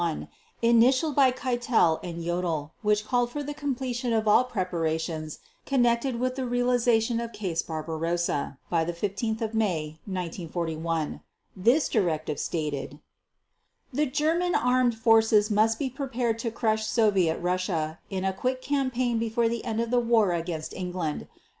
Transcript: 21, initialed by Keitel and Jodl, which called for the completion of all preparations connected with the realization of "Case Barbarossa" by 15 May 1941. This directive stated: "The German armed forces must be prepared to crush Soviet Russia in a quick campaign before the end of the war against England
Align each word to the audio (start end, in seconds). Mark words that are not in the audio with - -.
21, 0.03 0.27
initialed 0.63 1.15
by 1.15 1.29
Keitel 1.29 1.99
and 2.01 2.23
Jodl, 2.23 2.71
which 2.81 3.05
called 3.05 3.29
for 3.29 3.43
the 3.43 3.53
completion 3.53 4.13
of 4.13 4.27
all 4.27 4.43
preparations 4.43 5.37
connected 5.67 6.19
with 6.19 6.35
the 6.35 6.47
realization 6.47 7.19
of 7.19 7.31
"Case 7.33 7.61
Barbarossa" 7.61 8.57
by 8.67 8.83
15 8.83 9.37
May 9.53 9.99
1941. 10.07 11.21
This 11.55 11.87
directive 11.87 12.39
stated: 12.39 12.97
"The 13.93 14.07
German 14.07 14.55
armed 14.55 14.97
forces 14.97 15.51
must 15.51 15.77
be 15.77 15.87
prepared 15.91 16.39
to 16.39 16.49
crush 16.49 16.87
Soviet 16.87 17.37
Russia 17.37 17.99
in 18.09 18.25
a 18.25 18.33
quick 18.33 18.59
campaign 18.59 19.19
before 19.19 19.47
the 19.47 19.63
end 19.63 19.79
of 19.79 19.91
the 19.91 19.99
war 19.99 20.31
against 20.33 20.73
England 20.73 21.27